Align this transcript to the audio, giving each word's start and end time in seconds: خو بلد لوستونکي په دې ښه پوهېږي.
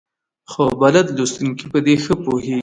خو 0.51 0.63
بلد 0.81 1.07
لوستونکي 1.17 1.65
په 1.71 1.79
دې 1.85 1.95
ښه 2.03 2.13
پوهېږي. 2.23 2.57